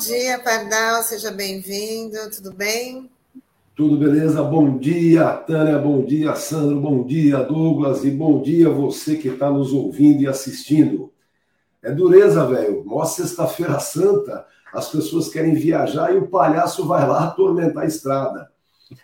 Dia, 0.00 0.38
Pardal, 0.38 1.02
seja 1.02 1.30
bem-vindo, 1.30 2.16
tudo 2.34 2.54
bem? 2.54 3.10
Tudo 3.76 3.98
beleza? 3.98 4.42
Bom 4.42 4.78
dia, 4.78 5.28
Tânia, 5.30 5.78
bom 5.78 6.02
dia, 6.02 6.34
Sandro, 6.36 6.80
bom 6.80 7.04
dia, 7.04 7.36
Douglas, 7.42 8.02
e 8.02 8.10
bom 8.10 8.40
dia 8.40 8.70
você 8.70 9.16
que 9.16 9.28
está 9.28 9.50
nos 9.50 9.74
ouvindo 9.74 10.22
e 10.22 10.26
assistindo. 10.26 11.12
É 11.82 11.92
dureza, 11.92 12.46
velho. 12.46 12.82
Mó 12.86 13.04
sexta-feira 13.04 13.78
santa, 13.78 14.46
as 14.72 14.88
pessoas 14.88 15.28
querem 15.28 15.52
viajar 15.52 16.14
e 16.14 16.16
o 16.16 16.28
palhaço 16.28 16.86
vai 16.86 17.06
lá 17.06 17.24
atormentar 17.24 17.82
a 17.82 17.86
estrada. 17.86 18.50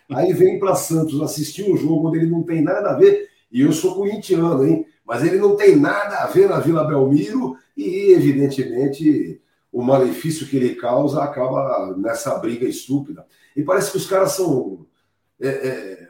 Aí 0.09 0.33
vem 0.33 0.57
para 0.57 0.73
Santos 0.73 1.21
assistir 1.21 1.71
um 1.71 1.77
jogo 1.77 2.07
onde 2.07 2.17
ele 2.17 2.31
não 2.31 2.41
tem 2.41 2.63
nada 2.63 2.89
a 2.89 2.95
ver, 2.95 3.29
e 3.51 3.61
eu 3.61 3.71
sou 3.71 3.93
corintiano, 3.93 4.65
hein? 4.65 4.83
Mas 5.05 5.23
ele 5.23 5.37
não 5.37 5.55
tem 5.55 5.75
nada 5.75 6.23
a 6.23 6.25
ver 6.25 6.49
na 6.49 6.59
Vila 6.59 6.83
Belmiro 6.83 7.55
e, 7.77 8.13
evidentemente, 8.13 9.39
o 9.77 9.83
malefício 9.83 10.47
que 10.47 10.57
ele 10.57 10.73
causa 10.73 11.23
acaba 11.23 11.95
nessa 11.95 12.35
briga 12.39 12.67
estúpida. 12.67 13.27
E 13.55 13.61
parece 13.61 13.91
que 13.91 13.97
os 13.97 14.07
caras 14.07 14.31
são. 14.31 14.87
É, 15.39 15.47
é, 15.49 16.09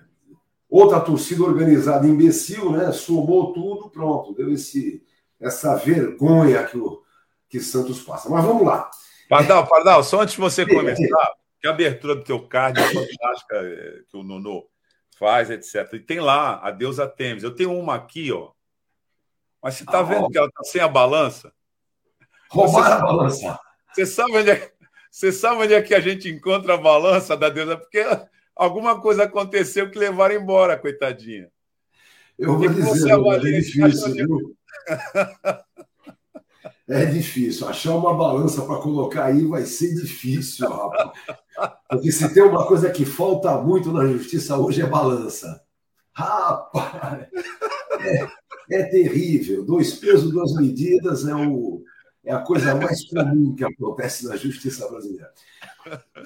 outra 0.70 1.02
torcida 1.02 1.44
organizada 1.44 2.08
imbecil, 2.08 2.72
né? 2.72 2.94
Somou 2.94 3.52
tudo, 3.52 3.90
pronto, 3.90 4.34
deu 4.34 4.54
esse, 4.54 5.04
essa 5.38 5.76
vergonha 5.76 6.64
que 6.64 6.78
o 6.78 7.04
que 7.50 7.60
Santos 7.60 8.02
passa. 8.02 8.30
Mas 8.30 8.46
vamos 8.46 8.66
lá. 8.66 8.90
Pardal, 9.28 9.68
Pardal, 9.68 10.02
só 10.02 10.22
antes 10.22 10.36
de 10.36 10.40
você 10.40 10.66
começar, 10.66 11.34
que 11.60 11.68
a 11.68 11.72
abertura 11.72 12.16
do 12.16 12.24
teu 12.24 12.48
card 12.48 12.80
é 12.80 12.84
fantástica 12.86 13.56
é, 13.58 14.00
que 14.10 14.16
o 14.16 14.24
Nuno 14.24 14.64
faz, 15.20 15.50
etc. 15.50 15.92
E 15.92 16.00
tem 16.00 16.22
lá 16.22 16.62
a 16.66 16.72
deusa 16.72 17.06
Temis. 17.06 17.44
Eu 17.44 17.54
tenho 17.54 17.78
uma 17.78 17.96
aqui, 17.96 18.32
ó. 18.32 18.52
Mas 19.62 19.74
você 19.74 19.84
está 19.84 20.00
ah, 20.00 20.04
vendo 20.04 20.30
que 20.30 20.38
ela 20.38 20.48
está 20.48 20.64
sem 20.64 20.80
a 20.80 20.88
balança? 20.88 21.52
Roubar 22.50 22.94
a 22.94 23.02
balança. 23.02 23.60
Você 23.98 24.06
sabe, 24.06 24.38
onde 24.38 24.52
é, 24.52 24.72
você 25.10 25.32
sabe 25.32 25.64
onde 25.64 25.74
é 25.74 25.82
que 25.82 25.96
a 25.96 26.00
gente 26.00 26.30
encontra 26.30 26.76
a 26.76 26.78
balança 26.78 27.36
da 27.36 27.50
deusa? 27.50 27.76
Porque 27.76 28.06
alguma 28.56 29.02
coisa 29.02 29.24
aconteceu 29.24 29.90
que 29.90 29.98
levaram 29.98 30.36
embora, 30.36 30.78
coitadinha. 30.78 31.50
Eu 32.38 32.60
vou 32.60 32.70
dizer, 32.70 33.10
é 33.10 33.60
difícil, 33.60 34.14
viu? 34.14 34.58
É 36.88 37.06
difícil. 37.06 37.68
Achar 37.68 37.96
uma 37.96 38.16
balança 38.16 38.62
para 38.62 38.80
colocar 38.80 39.26
aí 39.26 39.44
vai 39.46 39.66
ser 39.66 39.96
difícil, 39.96 40.70
rapaz. 40.70 41.12
Porque 41.90 42.12
se 42.12 42.32
tem 42.32 42.44
uma 42.44 42.68
coisa 42.68 42.92
que 42.92 43.04
falta 43.04 43.58
muito 43.58 43.92
na 43.92 44.06
justiça 44.06 44.58
hoje 44.58 44.84
é 44.84 44.86
balança. 44.86 45.60
Rapaz! 46.14 47.28
É, 48.00 48.28
é 48.70 48.84
terrível. 48.84 49.66
Dois 49.66 49.96
pesos, 49.96 50.32
duas 50.32 50.54
medidas 50.54 51.28
é, 51.28 51.36
o, 51.36 51.77
é 52.28 52.34
a 52.34 52.40
coisa 52.40 52.76
mais 52.76 53.06
comum 53.06 53.56
que 53.56 53.64
acontece 53.64 54.28
na 54.28 54.36
justiça 54.36 54.86
brasileira. 54.90 55.32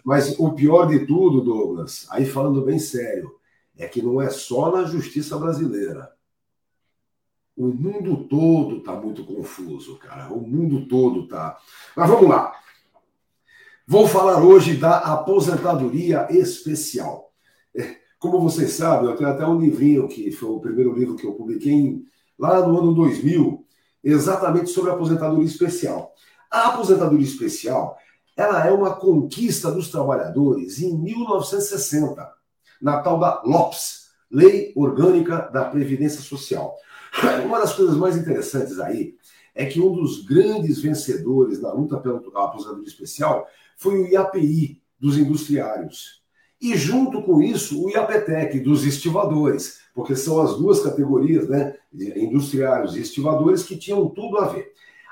Mas 0.04 0.38
o 0.40 0.52
pior 0.52 0.88
de 0.88 1.06
tudo, 1.06 1.42
Douglas, 1.42 2.08
aí 2.10 2.26
falando 2.26 2.64
bem 2.64 2.80
sério, 2.80 3.32
é 3.78 3.88
que 3.88 4.02
não 4.02 4.20
é 4.20 4.32
só 4.32 4.76
na 4.76 4.86
justiça 4.86 5.38
brasileira. 5.38 6.12
O 7.56 7.68
mundo 7.68 8.26
todo 8.28 8.78
está 8.78 8.94
muito 8.94 9.24
confuso, 9.24 9.98
cara. 9.98 10.34
O 10.34 10.42
mundo 10.42 10.88
todo 10.88 11.26
está. 11.26 11.60
Mas 11.96 12.10
vamos 12.10 12.28
lá. 12.28 12.52
Vou 13.86 14.08
falar 14.08 14.44
hoje 14.44 14.76
da 14.76 14.98
aposentadoria 14.98 16.28
especial. 16.32 17.32
É, 17.76 17.98
como 18.18 18.42
vocês 18.42 18.72
sabem, 18.72 19.08
eu 19.08 19.16
tenho 19.16 19.30
até 19.30 19.46
um 19.46 19.60
livrinho 19.60 20.08
que 20.08 20.32
foi 20.32 20.50
o 20.50 20.60
primeiro 20.60 20.96
livro 20.98 21.16
que 21.16 21.28
eu 21.28 21.34
publiquei 21.34 22.02
lá 22.40 22.66
no 22.66 22.80
ano 22.80 22.96
2000, 22.96 23.68
exatamente 24.04 24.70
sobre 24.70 24.92
a 24.92 24.94
aposentadoria 24.94 25.46
especial. 25.46 26.14
A 26.50 26.68
aposentadoria 26.68 27.26
especial, 27.26 27.98
ela 28.36 28.66
é 28.66 28.72
uma 28.72 28.96
conquista 28.96 29.72
dos 29.72 29.90
trabalhadores 29.90 30.82
em 30.82 30.98
1960, 30.98 32.32
na 32.82 33.02
tal 33.02 33.20
da 33.20 33.42
LOPS, 33.44 34.10
Lei 34.30 34.72
Orgânica 34.76 35.50
da 35.54 35.66
Previdência 35.66 36.22
Social. 36.22 36.76
Uma 37.46 37.60
das 37.60 37.74
coisas 37.74 37.98
mais 37.98 38.16
interessantes 38.16 38.80
aí 38.80 39.16
é 39.54 39.66
que 39.66 39.82
um 39.82 39.94
dos 39.94 40.24
grandes 40.26 40.80
vencedores 40.80 41.62
na 41.62 41.74
luta 41.74 41.98
pela 41.98 42.18
aposentadoria 42.18 42.88
especial 42.88 43.46
foi 43.78 44.00
o 44.00 44.08
IAPI 44.08 44.82
dos 44.98 45.18
industriários. 45.18 46.22
E 46.62 46.78
junto 46.78 47.22
com 47.24 47.42
isso, 47.42 47.84
o 47.84 47.90
IAPTEC 47.90 48.60
dos 48.60 48.86
estivadores, 48.86 49.80
porque 49.94 50.16
são 50.16 50.42
as 50.42 50.58
duas 50.58 50.80
categorias, 50.82 51.48
né, 51.48 51.76
industriários 51.94 52.96
e 52.96 53.02
estivadores, 53.02 53.64
que 53.64 53.78
tinham 53.78 54.08
tudo 54.10 54.38
a 54.38 54.48
ver. 54.48 54.72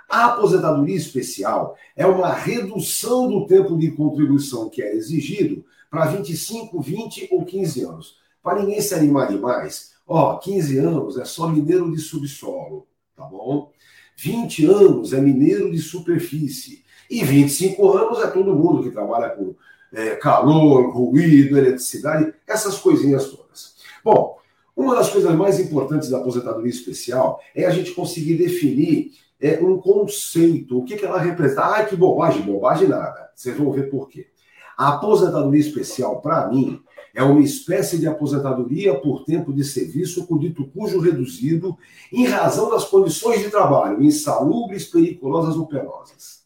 A 0.09 0.25
aposentadoria 0.25 0.95
especial 0.95 1.75
é 1.95 2.05
uma 2.05 2.33
redução 2.33 3.29
do 3.29 3.45
tempo 3.45 3.77
de 3.77 3.91
contribuição 3.91 4.69
que 4.69 4.81
é 4.81 4.95
exigido 4.95 5.63
para 5.89 6.05
25, 6.05 6.81
20 6.81 7.29
ou 7.31 7.45
15 7.45 7.83
anos. 7.83 8.17
Para 8.41 8.61
ninguém 8.61 8.81
se 8.81 8.95
animar 8.95 9.27
demais, 9.27 9.89
Ó, 10.09 10.37
15 10.39 10.79
anos 10.79 11.17
é 11.19 11.23
só 11.23 11.47
mineiro 11.47 11.91
de 11.91 11.99
subsolo, 11.99 12.87
tá 13.15 13.23
bom? 13.25 13.71
20 14.17 14.65
anos 14.65 15.13
é 15.13 15.21
mineiro 15.21 15.71
de 15.71 15.77
superfície. 15.77 16.83
E 17.07 17.23
25 17.23 17.91
anos 17.95 18.19
é 18.19 18.27
todo 18.27 18.55
mundo 18.55 18.81
que 18.81 18.89
trabalha 18.89 19.29
com 19.29 19.53
é, 19.93 20.15
calor, 20.15 20.89
ruído, 20.89 21.55
eletricidade, 21.55 22.33
essas 22.47 22.79
coisinhas 22.79 23.29
todas. 23.29 23.75
Bom, 24.03 24.38
uma 24.79 24.95
das 24.95 25.09
coisas 25.09 25.35
mais 25.35 25.59
importantes 25.59 26.09
da 26.09 26.19
aposentadoria 26.19 26.69
especial 26.69 27.41
é 27.53 27.65
a 27.65 27.69
gente 27.69 27.91
conseguir 27.91 28.35
definir 28.35 29.11
é, 29.37 29.59
um 29.61 29.77
conceito. 29.77 30.79
O 30.79 30.85
que, 30.85 30.95
que 30.95 31.05
ela 31.05 31.19
representa? 31.19 31.63
Ah, 31.63 31.83
que 31.83 31.97
bobagem, 31.97 32.43
bobagem 32.43 32.87
nada. 32.87 33.29
Vocês 33.35 33.57
vão 33.57 33.73
ver 33.73 33.89
por 33.89 34.07
quê. 34.07 34.27
A 34.77 34.95
aposentadoria 34.95 35.59
especial, 35.59 36.21
para 36.21 36.47
mim, 36.47 36.79
é 37.13 37.21
uma 37.21 37.41
espécie 37.41 37.97
de 37.97 38.07
aposentadoria 38.07 38.95
por 38.95 39.25
tempo 39.25 39.51
de 39.51 39.65
serviço 39.65 40.25
com 40.25 40.37
dito 40.37 40.65
cujo 40.67 41.01
reduzido 41.01 41.77
em 42.09 42.25
razão 42.25 42.69
das 42.69 42.85
condições 42.85 43.41
de 43.41 43.49
trabalho 43.49 44.01
insalubres, 44.01 44.85
periculosas 44.85 45.57
ou 45.57 45.67
penosas. 45.67 46.39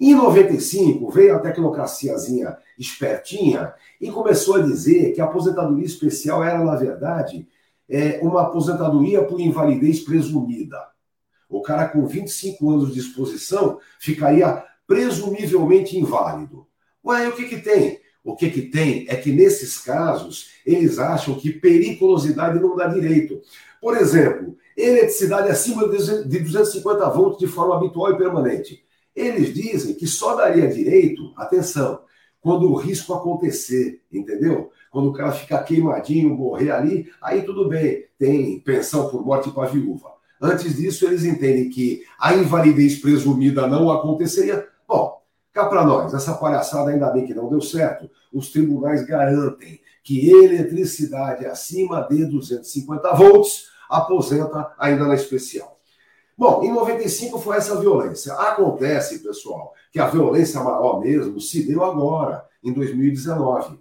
Em 0.00 0.14
95, 0.14 1.10
veio 1.10 1.34
a 1.34 1.40
tecnocraciazinha 1.40 2.56
espertinha 2.78 3.74
e 4.00 4.10
começou 4.12 4.56
a 4.56 4.60
dizer 4.60 5.12
que 5.12 5.20
a 5.20 5.24
aposentadoria 5.24 5.84
especial 5.84 6.44
era, 6.44 6.64
na 6.64 6.76
verdade, 6.76 7.48
é, 7.88 8.18
uma 8.22 8.42
aposentadoria 8.42 9.22
por 9.22 9.40
invalidez 9.40 10.00
presumida. 10.00 10.78
O 11.48 11.62
cara 11.62 11.88
com 11.88 12.06
25 12.06 12.70
anos 12.70 12.92
de 12.92 13.00
exposição 13.00 13.78
ficaria 14.00 14.64
presumivelmente 14.86 15.98
inválido. 15.98 16.66
Ué, 17.04 17.28
o 17.28 17.32
que, 17.32 17.44
que 17.44 17.58
tem? 17.58 18.00
O 18.24 18.34
que, 18.34 18.50
que 18.50 18.62
tem 18.62 19.04
é 19.08 19.16
que, 19.16 19.30
nesses 19.30 19.78
casos, 19.78 20.48
eles 20.64 20.98
acham 20.98 21.34
que 21.34 21.52
periculosidade 21.52 22.58
não 22.58 22.74
dá 22.74 22.86
direito. 22.86 23.40
Por 23.80 23.96
exemplo, 23.96 24.56
eletricidade 24.74 25.50
acima 25.50 25.86
de 25.88 26.38
250 26.38 27.08
volts 27.10 27.38
de 27.38 27.46
forma 27.46 27.76
habitual 27.76 28.12
e 28.12 28.16
permanente. 28.18 28.82
Eles 29.14 29.52
dizem 29.52 29.94
que 29.94 30.06
só 30.06 30.34
daria 30.34 30.66
direito, 30.66 31.32
atenção, 31.36 32.00
quando 32.44 32.70
o 32.70 32.74
risco 32.74 33.14
acontecer, 33.14 34.02
entendeu? 34.12 34.70
Quando 34.90 35.08
o 35.08 35.12
cara 35.14 35.32
ficar 35.32 35.62
queimadinho, 35.62 36.36
morrer 36.36 36.70
ali, 36.70 37.10
aí 37.22 37.40
tudo 37.40 37.66
bem, 37.66 38.04
tem 38.18 38.60
pensão 38.60 39.08
por 39.08 39.24
morte 39.24 39.50
para 39.50 39.70
viúva. 39.70 40.12
Antes 40.38 40.76
disso, 40.76 41.06
eles 41.06 41.24
entendem 41.24 41.70
que 41.70 42.02
a 42.20 42.34
invalidez 42.34 43.00
presumida 43.00 43.66
não 43.66 43.90
aconteceria. 43.90 44.68
Bom, 44.86 45.24
Cá 45.54 45.66
para 45.66 45.86
nós, 45.86 46.12
essa 46.12 46.34
palhaçada 46.34 46.90
ainda 46.90 47.08
bem 47.12 47.24
que 47.24 47.32
não 47.32 47.48
deu 47.48 47.60
certo. 47.60 48.10
Os 48.32 48.50
tribunais 48.50 49.06
garantem 49.06 49.80
que 50.02 50.28
eletricidade 50.28 51.46
acima 51.46 52.00
de 52.00 52.26
250 52.26 53.14
volts 53.14 53.66
aposenta 53.88 54.74
ainda 54.76 55.06
na 55.06 55.14
especial. 55.14 55.73
Bom, 56.36 56.64
em 56.64 56.72
95 56.72 57.38
foi 57.38 57.56
essa 57.56 57.78
violência. 57.78 58.34
Acontece, 58.34 59.20
pessoal, 59.20 59.72
que 59.92 60.00
a 60.00 60.08
violência 60.08 60.60
maior 60.60 61.00
mesmo 61.00 61.40
se 61.40 61.62
deu 61.62 61.84
agora, 61.84 62.44
em 62.62 62.72
2019. 62.72 63.78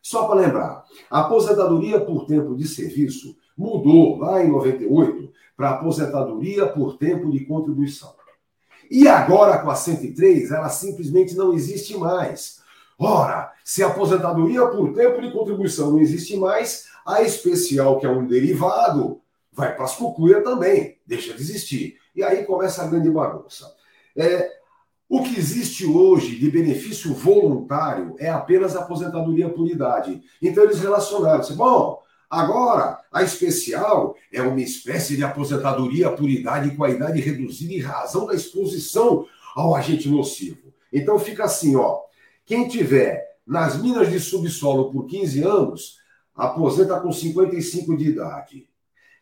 Só 0.00 0.26
para 0.26 0.40
lembrar, 0.40 0.84
a 1.10 1.20
aposentadoria 1.20 2.00
por 2.00 2.26
tempo 2.26 2.54
de 2.54 2.68
serviço 2.68 3.36
mudou 3.56 4.18
lá 4.18 4.44
em 4.44 4.48
98 4.48 5.32
para 5.56 5.70
aposentadoria 5.70 6.66
por 6.66 6.96
tempo 6.96 7.30
de 7.30 7.44
contribuição. 7.44 8.14
E 8.88 9.08
agora, 9.08 9.58
com 9.58 9.70
a 9.70 9.74
103, 9.74 10.52
ela 10.52 10.68
simplesmente 10.68 11.34
não 11.34 11.52
existe 11.52 11.96
mais. 11.96 12.60
Ora, 12.98 13.52
se 13.64 13.82
a 13.82 13.88
aposentadoria 13.88 14.64
por 14.68 14.92
tempo 14.92 15.20
de 15.20 15.32
contribuição 15.32 15.90
não 15.90 15.98
existe 15.98 16.36
mais, 16.36 16.86
a 17.04 17.22
especial, 17.22 17.98
que 17.98 18.06
é 18.06 18.08
um 18.08 18.26
derivado, 18.26 19.20
vai 19.52 19.74
para 19.74 19.84
as 19.84 19.96
cucuia 19.96 20.42
também, 20.42 20.95
deixa 21.06 21.32
de 21.34 21.40
existir. 21.40 21.96
E 22.14 22.22
aí 22.22 22.44
começa 22.44 22.82
a 22.82 22.86
grande 22.86 23.10
bagunça. 23.10 23.74
É, 24.16 24.50
o 25.08 25.22
que 25.22 25.38
existe 25.38 25.86
hoje 25.86 26.36
de 26.36 26.50
benefício 26.50 27.14
voluntário 27.14 28.16
é 28.18 28.28
apenas 28.28 28.74
aposentadoria 28.74 29.48
por 29.48 29.68
idade. 29.68 30.22
Então 30.42 30.64
eles 30.64 30.80
relacionaram. 30.80 31.44
Bom, 31.54 32.02
Agora, 32.28 32.98
a 33.12 33.22
especial 33.22 34.16
é 34.32 34.42
uma 34.42 34.60
espécie 34.60 35.16
de 35.16 35.22
aposentadoria 35.22 36.10
por 36.10 36.28
idade 36.28 36.74
com 36.74 36.82
a 36.82 36.90
idade 36.90 37.20
reduzida 37.20 37.72
em 37.72 37.80
razão 37.80 38.26
da 38.26 38.34
exposição 38.34 39.26
ao 39.54 39.76
agente 39.76 40.08
nocivo. 40.08 40.72
Então 40.92 41.18
fica 41.18 41.44
assim, 41.44 41.76
ó. 41.76 42.00
Quem 42.44 42.66
tiver 42.66 43.36
nas 43.46 43.80
minas 43.80 44.10
de 44.10 44.18
subsolo 44.18 44.90
por 44.90 45.06
15 45.06 45.42
anos, 45.44 45.98
aposenta 46.34 46.98
com 47.00 47.12
55 47.12 47.96
de 47.96 48.08
idade. 48.08 48.68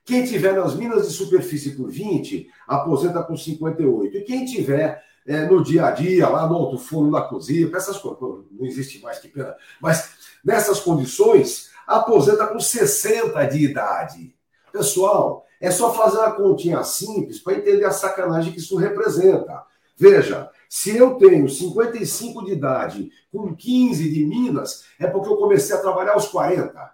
Quem 0.05 0.25
tiver 0.25 0.53
nas 0.53 0.75
minas 0.75 1.09
de 1.09 1.15
superfície 1.15 1.71
por 1.71 1.91
20, 1.91 2.49
aposenta 2.69 3.23
com 3.23 3.37
58. 3.37 4.19
E 4.19 4.23
quem 4.23 4.45
tiver 4.45 5.03
é, 5.27 5.47
no 5.47 5.63
dia 5.63 5.87
a 5.87 5.91
dia, 5.91 6.29
lá 6.29 6.47
no 6.47 6.57
alto 6.57 6.79
forno 6.79 7.11
da 7.11 7.23
cozinha, 7.23 7.71
essas 7.75 7.97
coisas, 7.97 8.21
não 8.51 8.67
existe 8.67 9.01
mais, 9.01 9.19
que 9.19 9.29
pena. 9.29 9.57
Mas 9.81 10.11
nessas 10.45 10.81
condições, 10.81 11.71
aposenta 11.87 12.47
com 12.47 12.61
60 12.61 13.43
de 13.47 13.65
idade. 13.65 14.35
Pessoal, 14.71 15.47
é 15.61 15.71
só 15.71 15.95
fazer 15.95 16.19
uma 16.19 16.33
continha 16.33 16.83
simples 16.85 17.39
para 17.39 17.55
entender 17.55 17.85
a 17.85 17.91
sacanagem 17.91 18.53
que 18.53 18.59
isso 18.59 18.77
representa. 18.77 19.65
Veja, 19.97 20.51
se 20.69 20.97
eu 20.97 21.15
tenho 21.15 21.49
55 21.49 22.45
de 22.45 22.53
idade 22.53 23.11
com 23.33 23.55
15 23.55 24.11
de 24.11 24.27
Minas, 24.27 24.85
é 24.99 25.07
porque 25.07 25.29
eu 25.29 25.37
comecei 25.37 25.75
a 25.75 25.81
trabalhar 25.81 26.13
aos 26.13 26.29
40. 26.29 26.94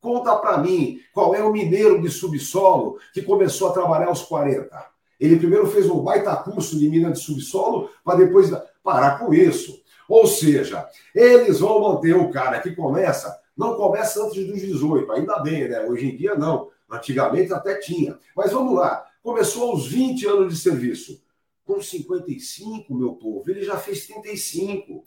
Conta 0.00 0.34
para 0.36 0.58
mim 0.58 1.00
qual 1.12 1.34
é 1.34 1.42
o 1.42 1.52
mineiro 1.52 2.00
de 2.00 2.10
subsolo 2.10 2.98
que 3.12 3.22
começou 3.22 3.68
a 3.68 3.72
trabalhar 3.72 4.06
aos 4.06 4.22
40. 4.22 4.70
Ele 5.18 5.36
primeiro 5.36 5.66
fez 5.66 5.88
um 5.90 6.02
baita 6.02 6.34
curso 6.36 6.78
de 6.78 6.88
mina 6.88 7.12
de 7.12 7.18
subsolo 7.18 7.90
para 8.02 8.16
depois 8.16 8.50
parar 8.82 9.18
com 9.18 9.34
isso. 9.34 9.82
Ou 10.08 10.26
seja, 10.26 10.88
eles 11.14 11.60
vão 11.60 11.80
manter 11.80 12.16
o 12.16 12.30
cara 12.30 12.60
que 12.60 12.74
começa, 12.74 13.38
não 13.56 13.76
começa 13.76 14.24
antes 14.24 14.44
dos 14.46 14.60
18, 14.60 15.12
ainda 15.12 15.38
bem, 15.40 15.68
né? 15.68 15.82
Hoje 15.82 16.10
em 16.10 16.16
dia 16.16 16.34
não. 16.34 16.70
Antigamente 16.90 17.52
até 17.52 17.74
tinha. 17.76 18.18
Mas 18.34 18.50
vamos 18.50 18.74
lá. 18.74 19.06
Começou 19.22 19.70
aos 19.70 19.86
20 19.86 20.26
anos 20.26 20.54
de 20.54 20.58
serviço. 20.58 21.22
Com 21.64 21.80
55, 21.80 22.92
meu 22.92 23.12
povo, 23.12 23.48
ele 23.48 23.62
já 23.62 23.76
fez 23.76 24.06
35. 24.06 25.04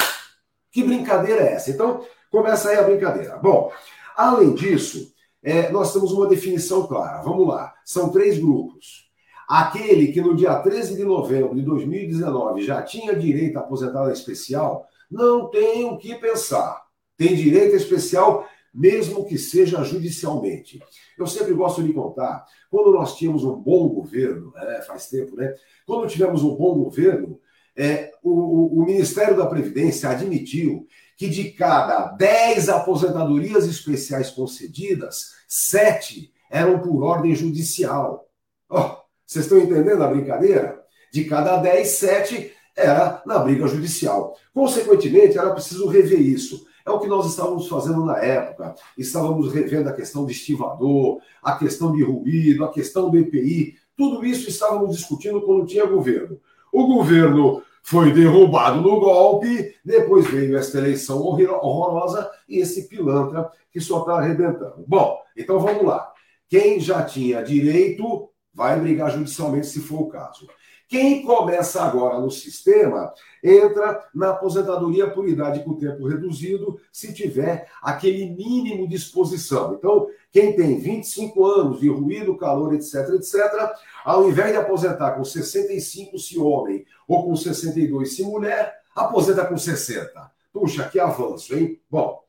Que 0.72 0.84
brincadeira 0.84 1.42
é 1.42 1.54
essa? 1.54 1.72
Então, 1.72 2.06
começa 2.31 2.69
aí 2.69 2.78
a 2.78 2.84
brincadeira. 2.84 3.36
Bom, 3.38 3.69
além 4.15 4.54
disso, 4.54 5.13
é, 5.42 5.69
nós 5.71 5.94
temos 5.94 6.12
uma 6.12 6.27
definição 6.27 6.88
clara. 6.88 7.21
Vamos 7.21 7.48
lá. 7.48 7.74
São 7.86 8.10
três 8.10 8.38
grupos. 8.38 9.10
Aquele 9.48 10.12
que 10.12 10.21
no 10.21 10.36
dia 10.36 10.56
13 10.56 10.95
de 10.95 11.04
novembro 11.04 11.54
de 11.56 11.62
2019 11.62 12.63
já 12.63 12.81
tinha 12.81 13.15
direito 13.15 13.57
à 13.57 13.60
aposentada 13.60 14.12
especial, 14.12 14.88
não 15.12 15.50
tem 15.50 15.86
o 15.86 15.98
que 15.98 16.15
pensar. 16.15 16.81
Tem 17.18 17.36
direito 17.36 17.75
especial 17.75 18.48
mesmo 18.74 19.25
que 19.25 19.38
seja 19.38 19.83
judicialmente. 19.83 20.80
Eu 21.18 21.27
sempre 21.27 21.54
gosto 21.54 21.83
de 21.83 21.94
contar, 21.94 22.44
quando 22.71 22.92
nós 22.92 23.15
tínhamos 23.15 23.44
um 23.44 23.56
bom 23.56 23.88
governo, 23.89 24.51
é, 24.57 24.81
faz 24.81 25.07
tempo, 25.07 25.36
né? 25.36 25.54
Quando 25.86 26.10
tivemos 26.10 26.44
um 26.44 26.56
bom 26.56 26.74
governo, 26.83 27.39
é, 27.75 28.12
o, 28.24 28.80
o, 28.81 28.86
Ministério 28.86 29.38
da 29.38 29.45
Previdência 29.45 30.10
admitiu 30.10 30.88
que 31.24 31.30
de 31.30 31.52
cada 31.52 32.08
10 32.08 32.68
aposentadorias 32.68 33.66
especiais 33.66 34.30
concedidas, 34.30 35.31
7 35.48 36.34
eram 36.52 36.80
por 36.80 37.02
ordem 37.02 37.34
judicial. 37.34 38.28
Oh, 38.70 38.98
vocês 39.25 39.46
estão 39.46 39.58
entendendo 39.58 40.04
a 40.04 40.08
brincadeira? 40.08 40.84
De 41.14 41.24
cada 41.24 41.56
10, 41.56 41.88
7 41.88 42.52
era 42.75 43.24
na 43.25 43.40
briga 43.40 43.66
judicial. 43.68 44.36
Consequentemente, 44.54 45.38
era 45.38 45.52
preciso 45.52 45.88
rever 45.88 46.20
isso. 46.20 46.66
É 46.86 46.92
o 46.92 47.00
que 47.00 47.08
nós 47.08 47.25
estávamos 47.28 47.70
fazendo 47.70 48.04
na 48.04 48.18
época. 48.18 48.75
Estávamos 48.98 49.54
revendo 49.54 49.88
a 49.88 49.94
questão 49.94 50.25
de 50.25 50.34
estivador, 50.34 51.22
a 51.42 51.56
questão 51.56 51.94
de 51.94 52.04
ruído, 52.04 52.66
a 52.66 52.74
questão 52.74 53.10
do 53.10 53.18
EPI. 53.18 53.75
Tudo 53.96 54.25
isso 54.25 54.50
estávamos 54.50 54.98
discutindo 54.98 55.42
quando 55.42 55.66
tinha 55.66 55.86
governo. 55.86 56.38
O 56.74 56.86
governo 56.86 57.64
foi 57.83 58.13
derrubado 58.13 58.81
no 58.81 59.00
golpe, 59.00 59.75
depois 59.83 60.25
veio 60.27 60.57
esta 60.57 60.77
eleição 60.77 61.19
horrorosa 61.19 62.31
e 62.47 62.59
esse 62.59 62.88
pilantra 62.88 63.51
que 63.69 63.81
só 63.81 64.00
está 64.00 64.13
arrebentando. 64.13 64.85
Bom, 64.88 65.19
então 65.35 65.59
vamos 65.59 65.83
lá. 65.83 66.12
Quem 66.47 66.80
já 66.80 67.03
tinha 67.03 67.44
direito 67.44 68.30
vai 68.53 68.80
brigar 68.80 69.12
judicialmente 69.12 69.68
se 69.68 69.81
for 69.81 70.01
o 70.01 70.07
caso. 70.07 70.47
Quem 70.94 71.24
começa 71.24 71.81
agora 71.81 72.19
no 72.19 72.30
sistema 72.30 73.12
entra 73.44 74.07
na 74.13 74.30
aposentadoria 74.30 75.10
por 75.10 75.28
idade 75.28 75.63
com 75.63 75.74
tempo 75.74 76.07
reduzido, 76.07 76.80
se 76.92 77.12
tiver 77.12 77.68
aquele 77.81 78.30
mínimo 78.30 78.88
de 78.88 78.95
exposição. 78.95 79.74
Então, 79.74 80.07
quem 80.31 80.56
tem 80.56 80.78
25 80.78 81.45
anos 81.48 81.80
de 81.80 81.90
ruído, 81.90 82.38
calor, 82.38 82.75
etc, 82.75 83.10
etc, 83.16 83.74
ao 84.06 84.30
invés 84.30 84.51
de 84.51 84.57
aposentar 84.57 85.13
com 85.13 85.24
65 85.24 86.19
se 86.19 86.38
homem 86.38 86.86
ou 87.07 87.25
com 87.25 87.36
62 87.36 88.16
se 88.16 88.22
mulher, 88.22 88.75
aposenta 88.96 89.48
com 89.48 89.57
60. 89.57 90.31
Puxa, 90.54 90.88
que 90.89 91.00
avanço, 91.00 91.56
hein? 91.56 91.81
Bom, 91.89 92.22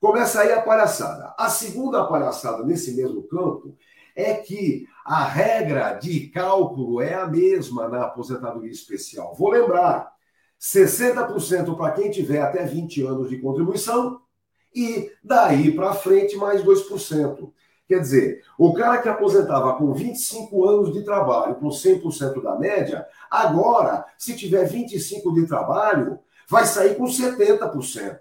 começa 0.00 0.40
aí 0.40 0.50
a 0.50 0.62
palhaçada. 0.62 1.34
A 1.36 1.50
segunda 1.50 2.06
palhaçada 2.06 2.64
nesse 2.64 2.92
mesmo 2.92 3.24
campo 3.24 3.76
é 4.18 4.34
que 4.34 4.84
a 5.04 5.22
regra 5.22 5.92
de 5.92 6.26
cálculo 6.26 7.00
é 7.00 7.14
a 7.14 7.24
mesma 7.24 7.86
na 7.88 8.02
aposentadoria 8.02 8.72
especial. 8.72 9.32
Vou 9.38 9.50
lembrar: 9.50 10.12
60% 10.60 11.76
para 11.76 11.92
quem 11.92 12.10
tiver 12.10 12.40
até 12.40 12.64
20 12.64 13.06
anos 13.06 13.30
de 13.30 13.38
contribuição 13.38 14.20
e 14.74 15.08
daí 15.22 15.70
para 15.72 15.94
frente 15.94 16.36
mais 16.36 16.64
2%. 16.64 17.52
Quer 17.86 18.00
dizer, 18.00 18.42
o 18.58 18.74
cara 18.74 18.98
que 18.98 19.08
aposentava 19.08 19.74
com 19.76 19.94
25 19.94 20.68
anos 20.68 20.92
de 20.92 21.04
trabalho, 21.04 21.54
com 21.54 21.68
100% 21.68 22.42
da 22.42 22.58
média, 22.58 23.06
agora, 23.30 24.04
se 24.18 24.36
tiver 24.36 24.64
25 24.64 25.32
de 25.32 25.46
trabalho, 25.46 26.18
vai 26.50 26.66
sair 26.66 26.96
com 26.96 27.04
70%. 27.04 28.18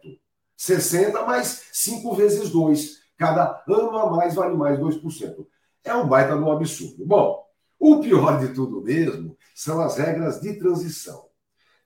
60 0.55 1.21
mais 1.23 1.63
5 1.73 2.15
vezes 2.15 2.49
2. 2.51 2.97
Cada 3.17 3.63
ano 3.67 3.97
a 3.97 4.11
mais 4.11 4.35
vale 4.35 4.55
mais 4.55 4.79
2% 4.79 5.45
é 5.87 5.95
um 5.95 6.07
baita 6.07 6.35
no 6.35 6.51
absurdo. 6.51 7.05
Bom, 7.05 7.43
o 7.79 7.99
pior 7.99 8.39
de 8.39 8.53
tudo 8.53 8.81
mesmo 8.81 9.37
são 9.55 9.81
as 9.81 9.97
regras 9.97 10.41
de 10.41 10.53
transição. 10.53 11.27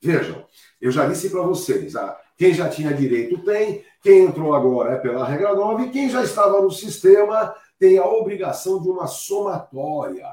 Vejam, 0.02 0.46
eu 0.80 0.92
já 0.92 1.08
disse 1.08 1.30
para 1.30 1.42
vocês, 1.44 1.96
ah, 1.96 2.20
quem 2.36 2.54
já 2.54 2.68
tinha 2.68 2.94
direito 2.94 3.44
tem, 3.44 3.86
quem 4.02 4.26
entrou 4.26 4.56
agora 4.56 4.94
é 4.94 4.98
pela 4.98 5.26
regra 5.26 5.54
9, 5.54 5.84
e 5.86 5.90
quem 5.92 6.10
já 6.10 6.24
estava 6.24 6.60
no 6.60 6.72
sistema 6.72 7.54
tem 7.78 8.00
a 8.00 8.06
obrigação 8.06 8.82
de 8.82 8.90
uma 8.90 9.06
somatória 9.06 10.26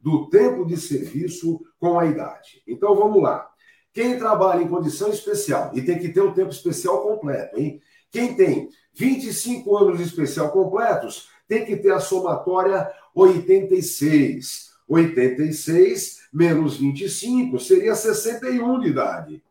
do 0.00 0.30
tempo 0.30 0.64
de 0.64 0.78
serviço 0.78 1.60
com 1.78 1.98
a 1.98 2.06
idade. 2.06 2.62
Então 2.66 2.94
vamos 2.96 3.22
lá. 3.22 3.46
Quem 3.92 4.18
trabalha 4.18 4.62
em 4.62 4.68
condição 4.68 5.10
especial, 5.10 5.70
e 5.74 5.82
tem 5.82 5.98
que 5.98 6.08
ter 6.08 6.20
o 6.20 6.32
tempo 6.32 6.50
especial 6.50 7.02
completo, 7.02 7.58
hein? 7.58 7.82
Quem 8.10 8.34
tem 8.34 8.70
25 8.94 9.76
anos 9.76 9.98
de 9.98 10.04
especial 10.04 10.50
completos, 10.50 11.28
tem 11.50 11.66
que 11.66 11.76
ter 11.76 11.90
a 11.92 11.98
somatória 11.98 12.88
86. 13.12 14.70
86 14.88 16.28
menos 16.32 16.76
25 16.76 17.58
seria 17.58 17.96
61 17.96 18.78
de 18.78 18.88
idade. 18.88 19.42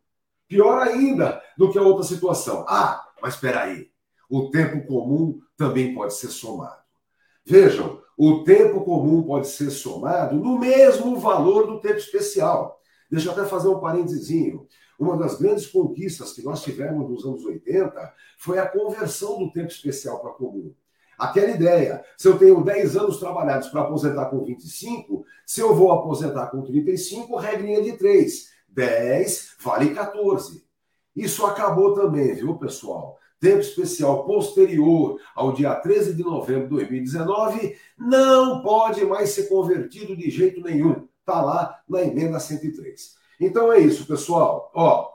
Pior 0.47 0.81
ainda 0.81 1.41
do 1.57 1.69
que 1.69 1.77
a 1.77 1.81
outra 1.81 2.03
situação. 2.03 2.65
Ah, 2.69 3.05
mas 3.21 3.33
espera 3.33 3.63
aí. 3.63 3.91
O 4.29 4.49
tempo 4.49 4.87
comum 4.87 5.41
também 5.57 5.93
pode 5.93 6.13
ser 6.13 6.29
somado. 6.29 6.79
Vejam, 7.45 8.01
o 8.17 8.43
tempo 8.45 8.81
comum 8.85 9.23
pode 9.23 9.47
ser 9.47 9.69
somado 9.69 10.37
no 10.37 10.57
mesmo 10.57 11.19
valor 11.19 11.67
do 11.67 11.81
tempo 11.81 11.97
especial. 11.97 12.79
Deixa 13.11 13.27
eu 13.27 13.33
até 13.33 13.45
fazer 13.45 13.67
um 13.67 13.79
parênteses. 13.79 14.57
Uma 14.97 15.17
das 15.17 15.37
grandes 15.37 15.67
conquistas 15.67 16.31
que 16.31 16.43
nós 16.43 16.63
tivemos 16.63 17.09
nos 17.09 17.25
anos 17.25 17.43
80 17.43 18.13
foi 18.37 18.57
a 18.57 18.67
conversão 18.67 19.39
do 19.39 19.51
tempo 19.51 19.67
especial 19.67 20.19
para 20.21 20.31
comum. 20.31 20.73
Aquela 21.19 21.51
ideia, 21.51 22.01
se 22.17 22.27
eu 22.29 22.37
tenho 22.39 22.63
10 22.63 22.95
anos 22.95 23.17
trabalhados 23.17 23.67
para 23.67 23.81
aposentar 23.81 24.27
com 24.27 24.43
25, 24.43 25.25
se 25.45 25.59
eu 25.59 25.75
vou 25.75 25.91
aposentar 25.91 26.47
com 26.47 26.61
35, 26.61 27.35
regrinha 27.35 27.81
de 27.81 27.97
3. 27.97 28.47
10 28.69 29.55
vale 29.61 29.93
14. 29.93 30.63
Isso 31.15 31.45
acabou 31.45 31.93
também, 31.93 32.33
viu, 32.33 32.57
pessoal? 32.57 33.19
Tempo 33.39 33.59
especial 33.59 34.25
posterior 34.25 35.19
ao 35.35 35.51
dia 35.51 35.75
13 35.75 36.13
de 36.13 36.23
novembro 36.23 36.63
de 36.63 36.69
2019 36.69 37.75
não 37.97 38.61
pode 38.61 39.05
mais 39.05 39.31
ser 39.31 39.49
convertido 39.49 40.15
de 40.15 40.29
jeito 40.29 40.61
nenhum. 40.61 41.07
Está 41.19 41.41
lá 41.41 41.79
na 41.87 42.01
emenda 42.01 42.39
103. 42.39 43.15
Então 43.39 43.71
é 43.71 43.79
isso, 43.79 44.05
pessoal. 44.05 44.71
Ó, 44.73 45.09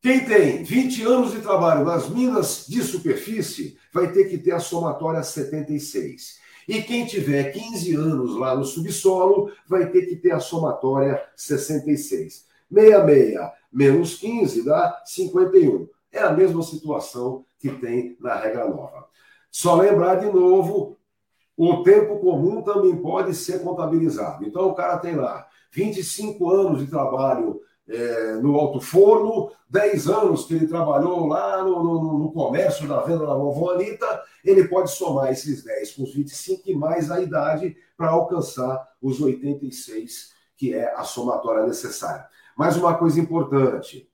quem 0.00 0.24
tem 0.24 0.62
20 0.62 1.02
anos 1.04 1.32
de 1.32 1.40
trabalho 1.40 1.84
nas 1.84 2.08
minas 2.08 2.66
de 2.66 2.82
superfície 2.82 3.78
vai 3.92 4.10
ter 4.10 4.24
que 4.24 4.38
ter 4.38 4.52
a 4.52 4.60
somatória 4.60 5.22
76. 5.22 6.40
E 6.68 6.82
quem 6.82 7.04
tiver 7.04 7.52
15 7.52 7.94
anos 7.94 8.36
lá 8.36 8.54
no 8.54 8.64
subsolo 8.64 9.50
vai 9.66 9.90
ter 9.90 10.06
que 10.06 10.16
ter 10.16 10.32
a 10.32 10.40
somatória 10.40 11.22
66. 11.36 12.46
66 12.70 13.52
menos 13.72 14.16
15 14.16 14.64
dá 14.64 15.02
51. 15.04 15.88
É 16.12 16.20
a 16.20 16.32
mesma 16.32 16.62
situação 16.62 17.44
que 17.58 17.70
tem 17.70 18.16
na 18.20 18.34
regra 18.34 18.68
nova. 18.68 19.06
Só 19.50 19.76
lembrar 19.76 20.16
de 20.16 20.26
novo, 20.26 20.98
o 21.56 21.82
tempo 21.82 22.18
comum 22.18 22.62
também 22.62 22.94
pode 22.96 23.34
ser 23.34 23.62
contabilizado. 23.62 24.44
Então 24.44 24.68
o 24.68 24.74
cara 24.74 24.98
tem 24.98 25.16
lá 25.16 25.46
25 25.70 26.50
anos 26.50 26.80
de 26.80 26.86
trabalho 26.86 27.60
é, 27.88 28.34
no 28.34 28.56
alto 28.56 28.80
forno, 28.80 29.50
10 29.68 30.08
anos 30.08 30.44
que 30.44 30.54
ele 30.54 30.66
trabalhou 30.66 31.26
lá 31.26 31.62
no, 31.64 31.82
no, 31.82 32.18
no, 32.18 32.32
comércio 32.32 32.86
da 32.86 33.00
venda 33.00 33.26
da 33.26 33.34
vovó 33.34 33.72
Anitta, 33.72 34.22
ele 34.44 34.68
pode 34.68 34.90
somar 34.90 35.32
esses 35.32 35.64
10 35.64 35.92
com 35.92 36.02
os 36.04 36.14
25 36.14 36.70
e 36.70 36.74
mais 36.74 37.10
a 37.10 37.20
idade 37.20 37.76
para 37.96 38.10
alcançar 38.10 38.88
os 39.00 39.20
86, 39.20 40.32
que 40.56 40.74
é 40.74 40.94
a 40.94 41.02
somatória 41.02 41.66
necessária. 41.66 42.26
Mais 42.56 42.76
uma 42.76 42.94
coisa 42.96 43.20
importante: 43.20 44.08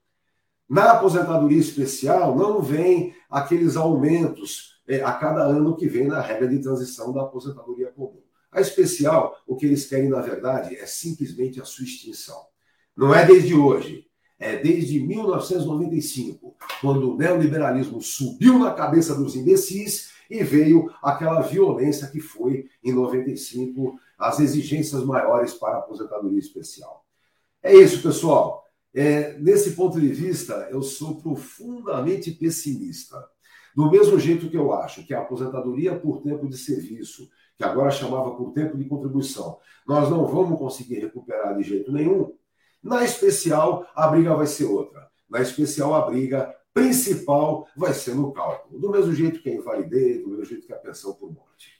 na 0.69 0.93
aposentadoria 0.93 1.61
especial 1.61 2.37
não 2.37 2.63
vem 2.63 3.15
aqueles 3.31 3.77
aumentos 3.77 4.81
é, 4.89 5.03
a 5.03 5.13
cada 5.13 5.43
ano 5.43 5.77
que 5.77 5.87
vem 5.87 6.07
na 6.07 6.21
regra 6.21 6.49
de 6.49 6.59
transição 6.59 7.13
da 7.13 7.23
aposentadoria 7.23 7.93
comum. 7.93 8.23
A 8.51 8.61
especial, 8.63 9.37
o 9.47 9.57
que 9.57 9.67
eles 9.67 9.87
querem, 9.87 10.09
na 10.09 10.23
verdade, 10.23 10.75
é 10.77 10.87
simplesmente 10.87 11.61
a 11.61 11.65
sua 11.65 11.85
extinção. 11.85 12.47
Não 12.99 13.15
é 13.15 13.25
desde 13.25 13.55
hoje, 13.55 14.09
é 14.41 14.57
desde 14.57 14.99
1995, 14.99 16.57
quando 16.81 17.13
o 17.13 17.17
neoliberalismo 17.17 18.03
subiu 18.03 18.59
na 18.59 18.75
cabeça 18.75 19.15
dos 19.15 19.37
imbecis 19.37 20.11
e 20.29 20.43
veio 20.43 20.91
aquela 21.01 21.41
violência 21.41 22.09
que 22.09 22.19
foi, 22.19 22.69
em 22.83 22.93
95, 22.93 23.97
as 24.19 24.41
exigências 24.41 25.05
maiores 25.05 25.55
para 25.55 25.77
a 25.77 25.79
aposentadoria 25.79 26.41
especial. 26.41 27.05
É 27.63 27.73
isso, 27.73 28.03
pessoal. 28.03 28.65
É, 28.93 29.39
nesse 29.39 29.77
ponto 29.77 30.01
de 30.01 30.09
vista, 30.09 30.67
eu 30.69 30.83
sou 30.83 31.23
profundamente 31.23 32.33
pessimista. 32.33 33.17
Do 33.77 33.89
mesmo 33.93 34.19
jeito 34.19 34.51
que 34.51 34.57
eu 34.57 34.73
acho 34.73 35.07
que 35.07 35.15
a 35.15 35.21
aposentadoria 35.21 35.97
por 35.97 36.21
tempo 36.21 36.49
de 36.49 36.59
serviço, 36.59 37.29
que 37.57 37.63
agora 37.63 37.93
chamava 37.93 38.33
por 38.35 38.51
tempo 38.53 38.77
de 38.77 38.87
contribuição, 38.87 39.57
nós 39.87 40.11
não 40.11 40.27
vamos 40.27 40.59
conseguir 40.59 40.99
recuperar 40.99 41.57
de 41.57 41.63
jeito 41.63 41.93
nenhum, 41.93 42.33
na 42.83 43.05
especial, 43.05 43.87
a 43.95 44.07
briga 44.09 44.35
vai 44.35 44.47
ser 44.47 44.65
outra. 44.65 45.09
Na 45.29 45.41
especial, 45.41 45.95
a 45.95 46.03
briga 46.03 46.55
principal 46.73 47.67
vai 47.77 47.93
ser 47.93 48.15
no 48.15 48.33
cálculo. 48.33 48.81
Do 48.81 48.91
mesmo 48.91 49.13
jeito 49.13 49.43
que 49.43 49.51
a 49.51 49.55
invalidez, 49.55 50.23
do 50.23 50.29
mesmo 50.29 50.45
jeito 50.45 50.67
que 50.67 50.73
a 50.73 50.79
pensão 50.79 51.13
por 51.13 51.33
morte. 51.33 51.73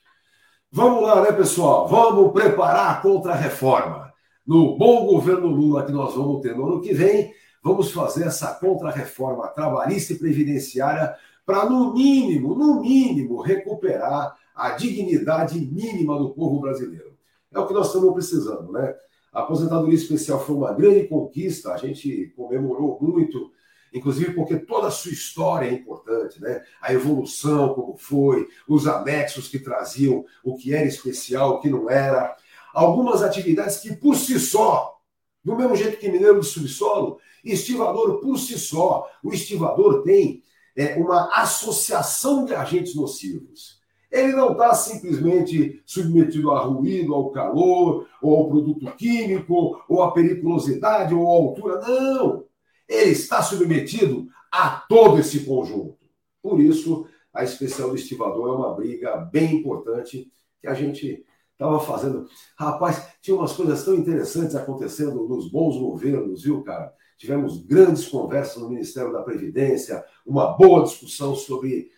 Vamos 0.71 1.03
lá, 1.03 1.23
né, 1.23 1.33
pessoal? 1.33 1.89
Vamos 1.89 2.33
preparar 2.33 2.91
a 2.91 3.01
contra-reforma. 3.01 4.13
No 4.47 4.77
bom 4.77 5.07
governo 5.07 5.47
Lula 5.47 5.85
que 5.85 5.93
nós 5.93 6.15
vamos 6.15 6.41
ter 6.43 6.57
no 6.57 6.67
ano 6.67 6.81
que 6.81 6.93
vem, 6.93 7.33
vamos 7.63 7.93
fazer 7.93 8.27
essa 8.27 8.55
contra-reforma 8.55 9.49
trabalhista 9.49 10.13
e 10.13 10.19
previdenciária 10.19 11.15
para, 11.47 11.65
no 11.65 11.95
mínimo, 11.95 12.55
no 12.55 12.81
mínimo, 12.81 13.41
recuperar 13.41 14.37
a 14.55 14.71
dignidade 14.71 15.59
mínima 15.59 16.19
do 16.19 16.31
povo 16.31 16.61
brasileiro. 16.61 17.17
É 17.53 17.59
o 17.59 17.67
que 17.67 17.73
nós 17.73 17.87
estamos 17.87 18.13
precisando, 18.13 18.73
né? 18.73 18.95
A 19.39 19.43
aposentadoria 19.43 19.95
especial 19.95 20.45
foi 20.45 20.57
uma 20.57 20.73
grande 20.73 21.07
conquista, 21.07 21.73
a 21.73 21.77
gente 21.77 22.33
comemorou 22.35 22.99
muito, 23.01 23.53
inclusive 23.95 24.33
porque 24.33 24.57
toda 24.57 24.89
a 24.89 24.91
sua 24.91 25.13
história 25.13 25.69
é 25.69 25.75
importante, 25.75 26.41
né? 26.41 26.61
A 26.83 26.93
evolução, 26.93 27.73
como 27.73 27.97
foi, 27.97 28.49
os 28.67 28.89
anexos 28.89 29.47
que 29.47 29.61
traziam 29.61 30.25
o 30.43 30.57
que 30.57 30.75
era 30.75 30.89
especial, 30.89 31.51
o 31.51 31.61
que 31.61 31.71
não 31.71 31.89
era. 31.89 32.37
Algumas 32.75 33.23
atividades 33.23 33.77
que, 33.77 33.95
por 33.95 34.17
si 34.17 34.41
só, 34.41 34.99
do 35.45 35.55
mesmo 35.55 35.77
jeito 35.77 36.01
que 36.01 36.09
mineiro 36.09 36.41
do 36.41 36.43
subsolo, 36.43 37.21
estivador 37.45 38.19
por 38.19 38.37
si 38.41 38.59
só, 38.59 39.09
o 39.23 39.33
estivador 39.33 40.03
tem 40.03 40.43
é, 40.75 40.97
uma 40.97 41.31
associação 41.33 42.45
de 42.45 42.57
agentes 42.57 42.97
nocivos. 42.97 43.78
Ele 44.11 44.33
não 44.33 44.53
está 44.53 44.75
simplesmente 44.75 45.83
submetido 45.85 46.51
a 46.51 46.61
ruído, 46.61 47.15
ao 47.15 47.31
calor, 47.31 48.07
ou 48.23 48.37
ao 48.37 48.49
produto 48.49 48.91
químico, 48.97 49.83
ou 49.89 50.03
à 50.03 50.13
periculosidade, 50.13 51.15
ou 51.15 51.27
à 51.27 51.31
altura. 51.31 51.81
Não! 51.81 52.45
Ele 52.89 53.11
está 53.11 53.43
submetido 53.43 54.27
a 54.51 54.71
todo 54.89 55.19
esse 55.19 55.41
conjunto. 55.45 55.99
Por 56.43 56.61
isso, 56.61 57.07
a 57.33 57.45
especial 57.45 57.91
do 57.91 57.97
estivador 57.97 58.49
é 58.49 58.57
uma 58.57 58.75
briga 58.75 59.17
bem 59.17 59.57
importante 59.57 60.31
que 60.61 60.67
a 60.67 60.75
gente 60.75 61.25
estava 61.53 61.81
fazendo. 61.81 62.27
Rapaz, 62.57 63.09
tinha 63.21 63.37
umas 63.37 63.53
coisas 63.53 63.85
tão 63.85 63.95
interessantes 63.95 64.55
acontecendo 64.55 65.29
nos 65.29 65.51
bons 65.51 65.77
governos, 65.77 66.45
viu, 66.45 66.63
cara? 66.63 66.93
Tivemos 67.19 67.65
grandes 67.67 68.07
conversas 68.07 68.63
no 68.63 68.71
Ministério 68.71 69.13
da 69.13 69.23
Previdência, 69.23 70.05
uma 70.25 70.57
boa 70.57 70.85
discussão 70.85 71.35
sobre 71.35 71.91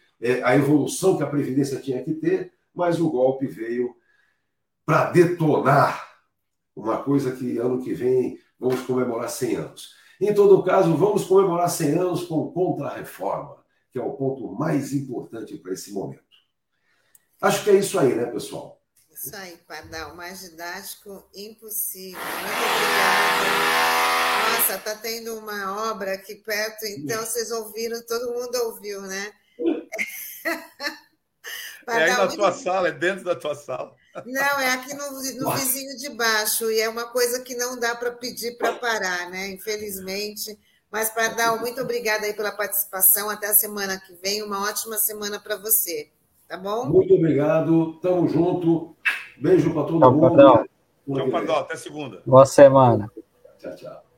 a 0.44 0.54
evolução 0.54 1.16
que 1.16 1.22
a 1.22 1.26
Previdência 1.28 1.80
tinha 1.80 2.02
que 2.02 2.14
ter, 2.14 2.52
mas 2.74 3.00
o 3.00 3.10
golpe 3.10 3.46
veio 3.46 3.94
para 4.84 5.10
detonar 5.10 6.08
uma 6.74 7.02
coisa 7.02 7.32
que 7.32 7.58
ano 7.58 7.82
que 7.82 7.94
vem 7.94 8.38
vamos 8.58 8.82
comemorar 8.82 9.28
100 9.30 9.56
anos. 9.56 9.94
Em 10.20 10.34
todo 10.34 10.62
caso, 10.62 10.94
vamos 10.96 11.24
comemorar 11.24 11.70
100 11.70 11.98
anos 11.98 12.24
com 12.24 12.52
contra-reforma, 12.52 13.64
que 13.90 13.98
é 13.98 14.02
o 14.02 14.12
ponto 14.12 14.52
mais 14.52 14.92
importante 14.92 15.56
para 15.56 15.72
esse 15.72 15.92
momento. 15.92 16.22
Acho 17.40 17.64
que 17.64 17.70
é 17.70 17.76
isso 17.76 17.98
aí, 17.98 18.14
né, 18.14 18.26
pessoal? 18.26 18.78
Isso 19.10 19.34
aí, 19.34 19.56
Pardal. 19.66 20.14
Mais 20.14 20.40
didático, 20.40 21.26
impossível. 21.34 22.20
Muito 22.20 22.52
obrigada. 22.76 24.00
Nossa, 24.58 24.78
tá 24.78 24.94
tendo 24.96 25.38
uma 25.38 25.90
obra 25.90 26.14
aqui 26.14 26.34
perto, 26.34 26.84
então 26.84 27.24
vocês 27.24 27.50
ouviram, 27.50 28.00
todo 28.06 28.34
mundo 28.34 28.54
ouviu, 28.66 29.00
né? 29.02 29.32
É 31.98 32.04
aí 32.04 32.16
na 32.16 32.26
tua 32.28 32.52
sala, 32.52 32.88
é 32.88 32.92
dentro 32.92 33.24
da 33.24 33.34
tua 33.34 33.54
sala. 33.54 33.94
Não, 34.26 34.60
é 34.60 34.72
aqui 34.72 34.94
no, 34.94 35.10
no 35.12 35.52
vizinho 35.52 35.96
de 35.96 36.10
baixo, 36.10 36.70
e 36.70 36.80
é 36.80 36.88
uma 36.88 37.06
coisa 37.06 37.40
que 37.40 37.54
não 37.54 37.78
dá 37.78 37.94
para 37.94 38.12
pedir 38.12 38.56
para 38.58 38.74
parar, 38.74 39.30
né? 39.30 39.48
Infelizmente. 39.48 40.58
Mas, 40.90 41.08
Pardal, 41.10 41.60
muito 41.60 41.80
obrigada 41.80 42.26
aí 42.26 42.34
pela 42.34 42.50
participação. 42.50 43.30
Até 43.30 43.46
a 43.46 43.54
semana 43.54 44.00
que 44.00 44.12
vem. 44.14 44.42
Uma 44.42 44.68
ótima 44.68 44.98
semana 44.98 45.38
para 45.38 45.56
você. 45.56 46.10
Tá 46.48 46.56
bom? 46.56 46.86
Muito 46.86 47.14
obrigado. 47.14 48.00
Tamo 48.00 48.28
junto. 48.28 48.96
Beijo 49.38 49.72
para 49.72 49.84
todo 49.84 50.00
tchau, 50.00 50.12
mundo. 50.12 50.36
Pardal. 50.36 50.64
Tchau, 51.06 51.30
Pardal. 51.30 51.58
Até 51.60 51.76
segunda. 51.76 52.20
Boa 52.26 52.44
semana. 52.44 53.10
Tchau, 53.58 53.76
tchau. 53.76 54.09